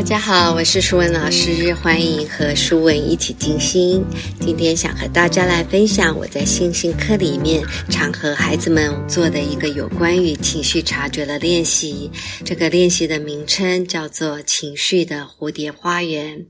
[0.00, 4.02] 大家好，我是舒文老师，欢迎和舒文一起静心。
[4.40, 12.10] 今天想和大家来分享我在星星课里面常和孩子们做的一个有关于情绪察觉的练习。
[12.46, 16.46] 这个练习的名称叫做“情绪的蝴蝶花园”。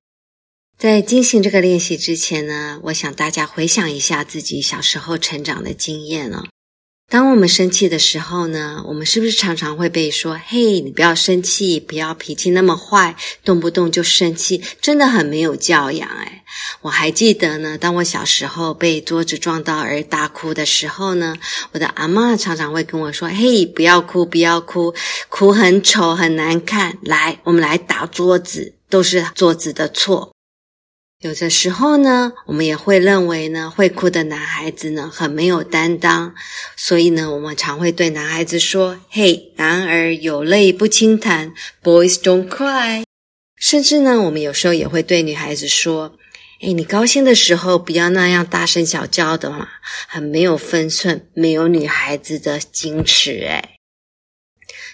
[0.78, 6.44] 在进行这个练习之前呢，我想大家回想一下自己小时候成长的经验哦。
[7.10, 16.44] 当我们生气的时候呢，我们是不是常常会被说：“嘿，你不要生气，不要脾气那么坏，动不动就生气，真的很没有教养。”哎，
[16.82, 21.34] 我还记得呢，当我小时候被桌子撞到而大哭的时候呢，
[21.72, 24.94] 我的阿妈常常会跟我说：“嘿，不要哭，不要哭，
[25.28, 26.96] 哭很丑，很难看。
[27.02, 30.32] 来，我们来打桌子，都是桌子的错。”
[31.20, 36.34] 有的时候呢，我们也会认为呢，会哭的男孩子呢很没有担当，
[36.76, 41.52] 所以呢，我们常会对男孩子说：“嘿，男儿有泪不轻弹
[41.82, 43.04] ，Boys don't cry。”
[43.60, 46.16] 甚至呢，我们有时候也会对女孩子说
[46.64, 49.68] ：“哎，你高兴的时候不要那样大声小叫的嘛，
[50.08, 53.79] 很没有分寸，没有女孩子的矜持。”哎。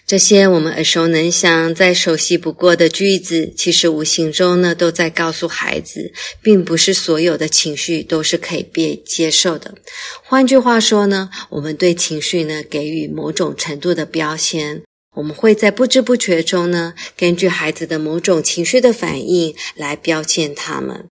[0.07, 9.75] 这些我们耳熟能详、再熟悉不过的句子，其实无形中呢，都在告诉孩子，并不是所有的情绪都是可以被接受的。
[10.23, 14.81] 换句话说呢，我们对情绪呢给予某种程度的标签，
[15.17, 21.09] 我们会在不知不觉中呢，根据孩子的某种情绪的反应来标签他们，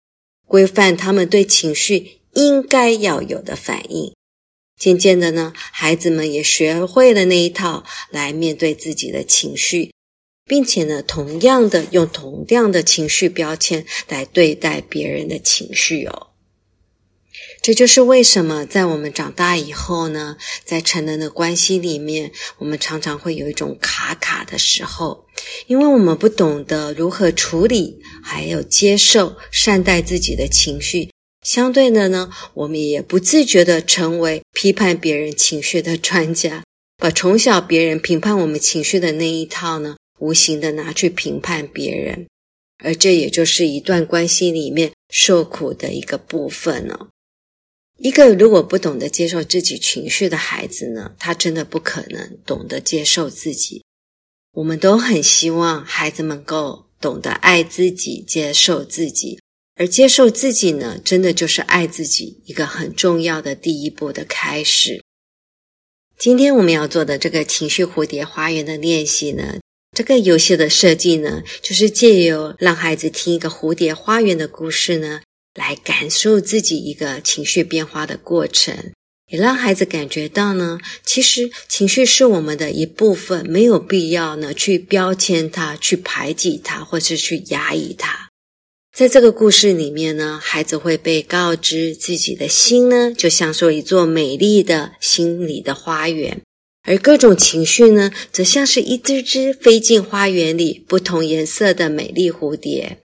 [0.47, 4.13] 规范他们对情绪应该要有的反应。
[4.83, 9.93] 渐渐的呢，孩子们也学会了那一套来面对自己的情绪，
[10.45, 16.27] 并且呢，同样的用同样的情绪标签来对待别人的情绪哦。
[17.61, 25.27] 这就是为什么在我们长大以后呢，在成人的关系里面，我们常常会有一种卡卡的时候，
[25.67, 31.12] 因为我们不懂得如何处理，还有接受、善待自己的情绪。
[31.43, 36.63] 相对的呢，我们也不自觉的成为批判别人情绪的专家，
[36.97, 42.27] 把从小别人评判我们情绪的那一套呢，无形的拿去评判别人，
[42.83, 47.09] 而这也就是一段关系里面受苦的一个部分哦。
[47.99, 53.83] 一个如果不懂得接受自己情绪的孩子呢，他真的不可能懂得接受自己。
[54.53, 59.39] 我们都很希望孩子们够懂得爱自己，接受自己。
[59.75, 65.03] 而接受自己呢，真的就是爱自己一个很重要的第一步的开始。
[66.17, 69.59] 今天我们要做的这个情绪蝴蝶花园的练习呢，
[69.97, 75.21] 这个游戏的设计呢，就是借由让孩子听一个蝴蝶花园的故事呢，
[75.55, 78.93] 来感受自己一个情绪变化的过程，
[79.31, 88.29] 也让孩子感觉到呢，其实情绪是我们的一部分，没有必要呢去标签它、去排挤它，或是去压抑它。
[88.93, 96.43] 在这个故事里面呢，孩子会被告知自己的心呢，就像是一座美丽的心里的花园，
[96.83, 102.99] 而各种情绪呢，则像是一只只飞进花园里不同颜色的美丽蝴蝶。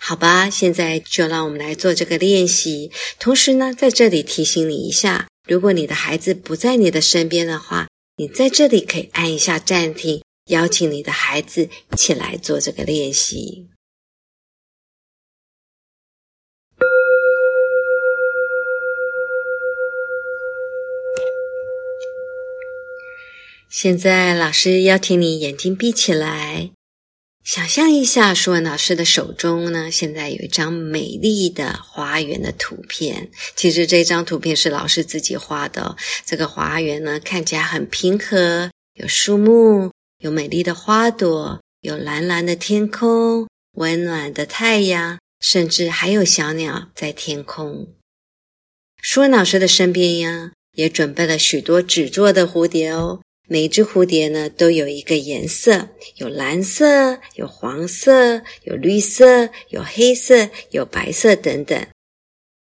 [0.00, 2.90] 好吧，现在就让我们来做这个练习。
[3.20, 13.68] 同时呢，在这里提醒你一下，如果你的孩子不在你的身边的话，你在这里可以按一下暂停，邀请你的孩子一起来做这个练习。
[23.78, 26.70] 现在，老师邀请你眼睛闭起来，
[27.44, 33.30] 想象一下，舒文老师的手中呢，现在有一张美丽的花园的图片。
[33.54, 35.94] 其实这张图片是老师自己画的。
[36.24, 47.88] 这个花园呢，看起来很平和，有树木，有美丽的花朵，有蓝蓝的天空，温暖的太阳，甚至还有小鸟在天空。
[49.02, 53.20] 舒文老师的身边呀，也准备了许多纸做的蝴蝶哦。
[53.48, 61.86] 每只蝴蝶呢，都有一个颜色，有蓝色，有黄色，有绿色，有黑色，有白色等等。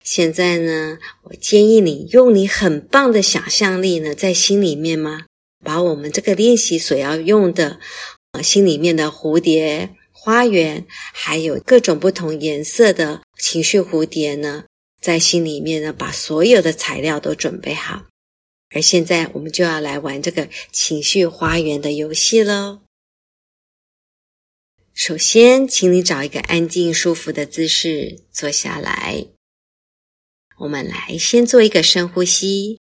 [0.03, 5.25] 现在呢，我建议你用你很棒的想象力呢，在心里面吗，
[5.63, 7.79] 把我们这个练习所要用的，
[8.41, 14.63] 心里面的蝴蝶花园，还有各种不同颜色的情绪蝴蝶呢，
[15.01, 18.05] 在心里面呢，把所有的材料都准备好。
[18.73, 22.81] 而现在，我们就要来玩这个情绪花园的游戏喽。
[24.93, 29.27] 首先，请你找一个安静、舒服的姿势坐下来。
[30.59, 32.79] 我们来先做一个深呼吸。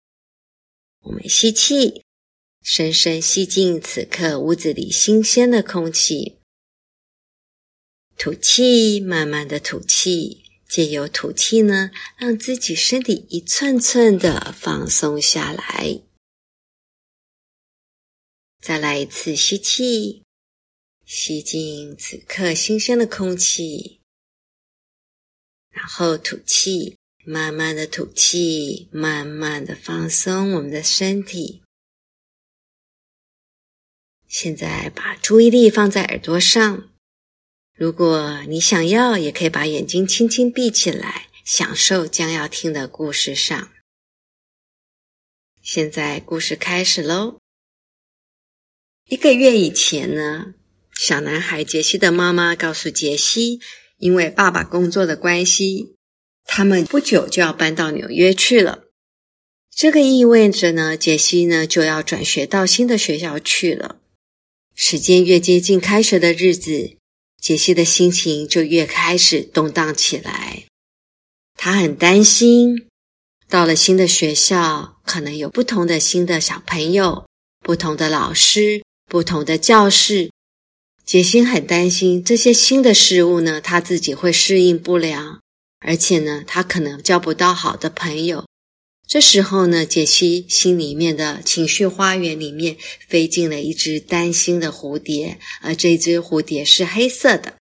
[1.02, 2.02] 我们吸气，
[2.62, 6.38] 深深吸进此刻屋子里新鲜的空气。
[8.16, 16.02] 吐气，慢慢的吐气，借由吐气呢，让自己身体一寸寸的放松下来。
[18.60, 20.24] 再来一次吸气，
[21.06, 24.00] 吸进此刻新鲜的空气，
[25.70, 31.62] 然后吐气，慢慢的吐气，慢慢的放松我们的身体。
[34.26, 36.90] 现在把注意力放在耳朵上，
[37.78, 43.70] 如果你想要，也可以把眼睛轻轻闭起来，享受将要听的故事上。
[45.62, 47.38] 现在故事开始喽。
[49.06, 50.54] 一个月以前呢，
[50.92, 53.60] 小男孩杰西的妈妈告诉杰西，
[53.98, 55.94] 因为爸爸工作的关系，
[56.44, 58.86] 他们不久就要搬到纽约去了。
[59.70, 64.00] 这个意味着呢，杰西呢就要转学到新的学校去了。
[64.74, 66.97] 时间越接近开学的日子，
[67.40, 70.64] 杰西的心情就越开始动荡起来。
[71.54, 72.86] 他很担心，
[73.48, 77.26] 到了新的学校，可能有不同的新的小朋友，
[77.60, 78.82] 不同的老师。
[79.10, 80.30] 不同的教室，
[81.02, 85.40] 杰西很担心这些新的事物呢，他自己会适应不良，
[85.80, 88.44] 而且呢，他可能交不到好的朋友。
[89.08, 92.76] 这时候呢，杰西心里面的情绪花园里面
[93.08, 97.54] 飞进了一只担心的蝴蝶，而这只蝴蝶是黑色的。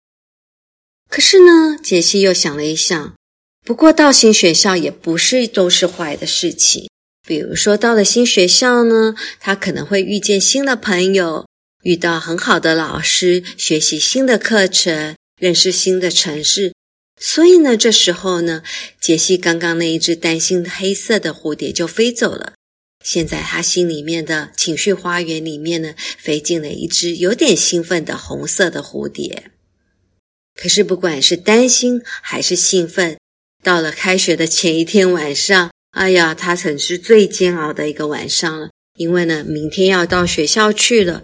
[1.08, 3.16] 可是呢，杰西又想了一想，
[3.64, 6.90] 不过到新学校也不是都是坏的事情。
[7.28, 11.48] 比如说，到了新学校呢，他可能会遇见新的朋友，
[11.84, 16.74] 遇到很好的老师，学习新的课程，认识新的城市。
[17.20, 18.62] 所以呢，这时候呢，
[19.00, 22.54] 杰西刚刚那一只担心黑色的蝴蝶就飞走了。
[23.04, 29.52] 现在他心里面的情绪花园里面呢，飞进了一只有点兴奋的红色的蝴蝶。
[30.56, 33.18] 可是，不管是担心还是兴奋，
[33.62, 35.70] 到了开学的前一天晚上。
[35.92, 41.24] 哎呀，他曾是最煎熬的一个晚上了，因为呢，明天要到学校去了。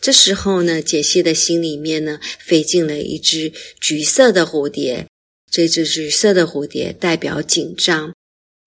[0.00, 5.07] 这时候呢，杰西的心里面呢，飞进了一只橘色的蝴蝶。
[5.50, 8.14] 这只橘色的蝴蝶代表紧张，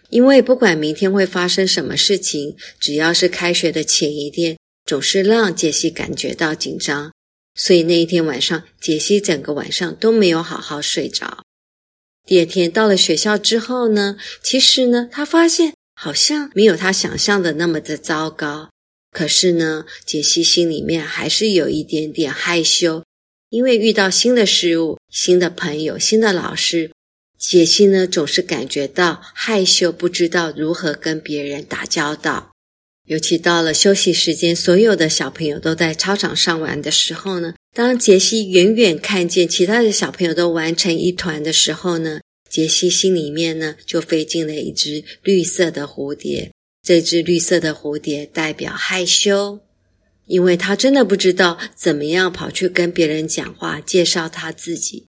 [0.09, 7.11] 因为不管明天会发生什么事情，只要是开学的前一天，总是让杰西感觉到紧张。
[7.53, 11.43] 所以那一天晚上，杰西整个晚上都没有好好睡着。
[12.25, 18.69] 第二天到了学校之后呢，其实呢，他发现好像没有他想象的那么的糟糕。
[19.11, 23.03] 可是呢，杰西心里面还是有一点点害羞，
[23.51, 26.89] 因为遇到新的事物、新的朋友、新的老师，
[27.37, 32.51] 杰西呢总是感觉到害羞，不知道如何跟别人打交道。
[33.07, 37.53] 尤其到了休息时间，所有的小朋友都在操场上玩的时候呢。
[37.75, 46.51] 当杰西远远看见其他的小朋友都玩成一团的时候呢，杰西心里面呢就飞进了一只绿色的蝴蝶。
[46.81, 49.59] 这只绿色的蝴蝶代表害羞，
[50.25, 55.07] 因为他真的不知道怎么样跑去跟别人讲话，介绍他自己。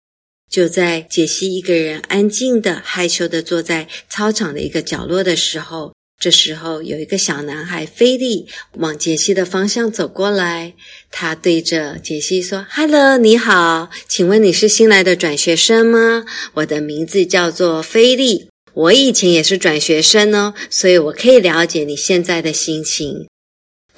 [0.51, 5.93] 就在杰西一个人安静的、害羞的坐在操场的一个角落的时候。
[6.21, 10.75] 这时候，有一个小男孩菲利往杰西的方向走过来。
[11.13, 16.25] 他对着杰西说：“Hello，你好，请问你是新来的转学生吗？
[16.55, 23.28] 我的名字叫做菲利，我以前也是转学生哦，所以我可以了解你现在的心情。”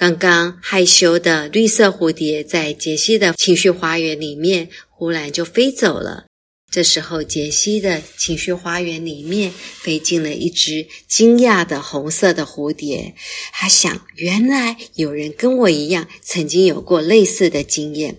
[0.00, 6.25] 刚刚害羞的绿色蝴蝶在杰西的情绪花园里面，忽然就飞走了。
[6.73, 13.14] 这时候，杰西的情绪花园里面飞进了一只惊讶的红色的蝴蝶。
[13.52, 18.16] 他想，原来有人跟我一样，曾经有过类似的经验。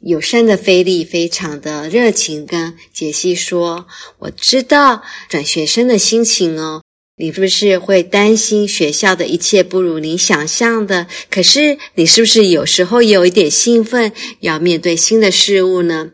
[0.00, 3.86] 友善的菲利非常的热情，跟杰西说
[4.20, 6.82] ：“我知道转学生的心情哦，
[7.18, 11.08] 你是不是会担心学校的一切不如你想象的？
[11.28, 16.10] 可是，你是不是有时候有一点兴奋，要面对新的事物呢？”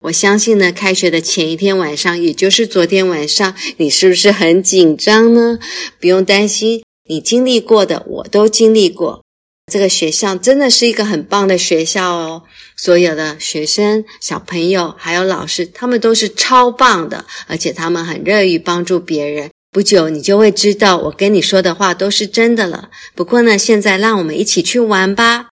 [0.00, 5.58] 我相信呢，开学的前一天晚上，也就是昨天晚上，你是不是很紧张呢？
[6.00, 9.22] 不用担心，你经历过的我都经历过。
[9.70, 12.42] 这个学校真的是一个很棒的学校哦，
[12.76, 19.50] 所有的学生、小朋友还有老师，他们都是超棒的，而且他们很乐于帮助别人。
[19.76, 22.88] 不久，你就会知道我跟你说的话都是真的了。
[23.14, 25.50] 不过呢，现在让我们一起去玩吧。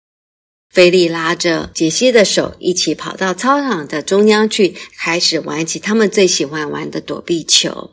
[0.70, 7.90] 菲利拉着杰西的手，一起跑到操场的中央去，开始玩起他们最喜欢玩的躲避球。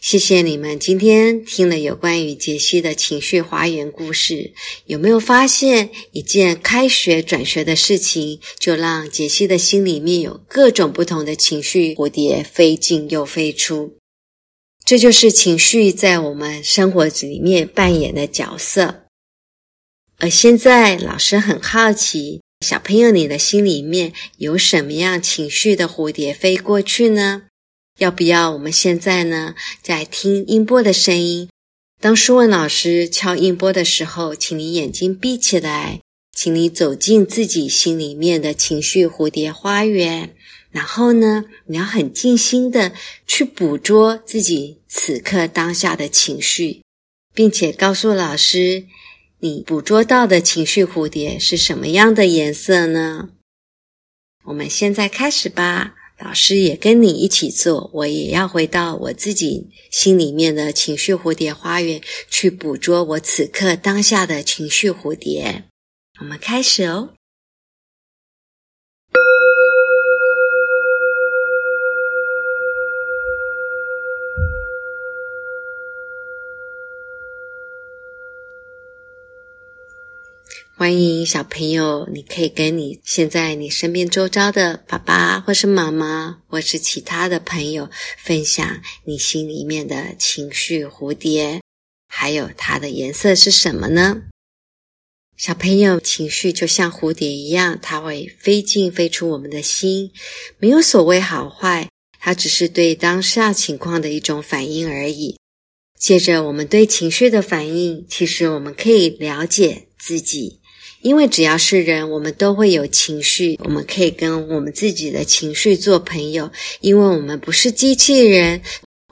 [0.00, 4.54] 谢谢你们今天听了有关于杰西的情绪花园故事，
[4.86, 13.98] 有没有发现一件开学转学的事情，就让杰西的心里面有各种不同的情绪蝴蝶飞进又飞出？
[14.86, 19.06] 这就是情绪在我们生活里面扮演的角色。
[20.18, 27.46] 而现在，老师很好奇，小朋友你的心里面有什么样情绪的蝴蝶飞过去呢？
[27.98, 31.48] 要不要我们现在呢，在听音波的声音？
[32.00, 36.00] 当舒文老师敲音波的时候，请你眼睛闭起来，
[36.32, 40.35] 请你走进自己心里面的情绪蝴蝶花园。
[40.76, 42.92] 然后呢，你要很静心的
[43.26, 46.82] 去捕捉自己此刻当下的情绪，
[47.34, 48.84] 并且告诉老师，
[49.40, 53.30] 你捕捉到的情绪蝴蝶是什么样的颜色呢？
[54.44, 55.94] 我们现在开始吧。
[56.18, 65.64] 老师也跟你一起做，我也要回到我自己心里面的情绪蝴蝶花园，去捕捉我此刻当下的情绪蝴蝶。
[66.20, 67.15] 我们开始哦。
[80.78, 91.62] 欢迎小朋友，你可以跟你现在你身边周遭的爸爸，或是妈妈，或是其他的朋友分享你心里面的情绪蝴蝶，
[92.06, 94.24] 还有它的颜色是什么呢？
[95.38, 100.12] 小朋友，情绪就像蝴蝶一样，它会飞进飞出我们的心，
[100.58, 101.88] 没有所谓好坏，
[102.20, 105.38] 它只是对当下情况的一种反应而已。
[105.98, 110.60] 借着我们对情绪的反应，其实我们可以了解自己。
[111.06, 116.50] 因为只要是人，我们都会有情绪，我们可以跟我们自己的情绪做朋友。
[116.80, 118.60] 因为我们不是机器人，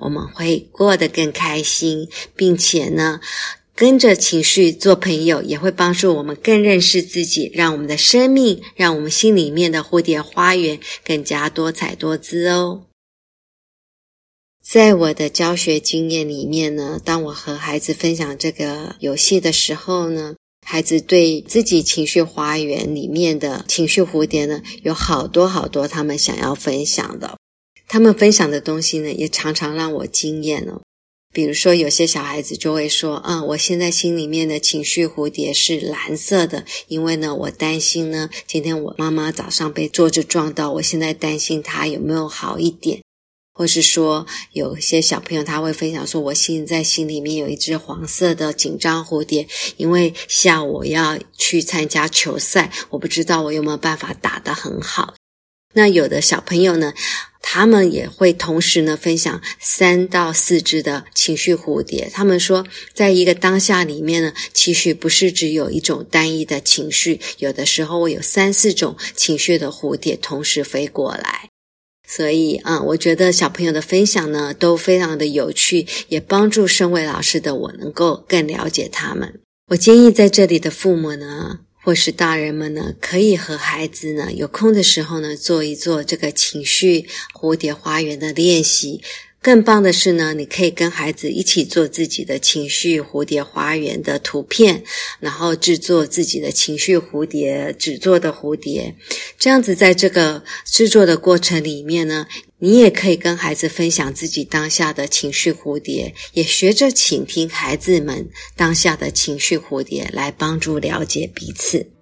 [0.01, 3.21] 我们会过得更开心，并且呢，
[3.77, 12.87] 跟着情绪做朋友，也会帮助我们更认识自己，让我们的生命，让我们心里面的蝴蝶花园更加多彩多姿哦。
[14.61, 20.35] 在我的教学经验里面呢，当我和孩子分享这个游戏的时候呢。
[20.65, 27.37] 孩子对自己情绪花园里面的情绪蝴蝶呢，有好多好多他们想要分享的。
[27.87, 30.81] 他们分享的东西呢，也常常让我惊艳哦。
[31.33, 43.03] 比如说，有些小孩子就会说：“嗯，我现在心里面的情绪蝴蝶是蓝色的，因为呢，我担心呢，今天我妈妈早上被桌子撞到，我现在担心她有没有好一点。”
[43.55, 49.47] 或是说，有些小朋友他会分享说：“我现在心里面有一只黄色的紧张蝴蝶，
[49.77, 55.15] 因为下午要去参加球赛，我不知道我有没有办法打得很好。”
[55.77, 56.95] 那有的小朋友呢，
[57.43, 62.11] 他们也会同时呢分享三到四只的情绪蝴蝶。
[62.13, 71.51] 他们说，在一个当下里面呢，其实不是只有一种单一的情绪，有的时候会有三四种情绪的蝴蝶同时飞过来。
[72.07, 79.41] 所以啊，我觉得小朋友的分享呢都非常的有趣，也帮助身为老师的我能够更了解他们。
[79.69, 89.01] 我建议在这里的父母呢，或是大人们呢，可以和孩子呢有空的时候呢，做一做这个情绪蝴蝶花园的练习。
[89.45, 94.83] 更棒的是呢，你可以跟孩子一起做自己的情绪蝴蝶花园的图片，
[95.21, 98.95] 然后制作自己的情绪蝴蝶纸做的蝴蝶。
[99.39, 102.27] 这样子，在这个制作的过程里面呢，
[102.59, 111.94] 你也可以跟孩子分享自己当下的情绪蝴蝶，也学着倾听孩子们当下的情绪蝴蝶，来帮助了解彼此。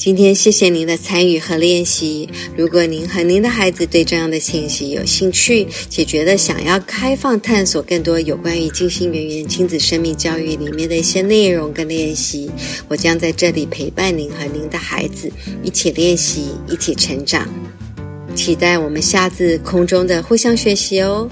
[0.00, 2.26] 今天谢谢您的参与和练习。
[2.56, 12.50] 如果您和您的孩子对这样的信息有兴趣，且觉得想要开放探索更多有关于金星圆圆亲子生命教育里面的一些内容跟练习，
[12.88, 15.30] 我将在这里陪伴您和您的孩子
[15.62, 17.46] 一起练习，一起成长。
[18.34, 21.28] 期待我们下次空中的互相学习哦。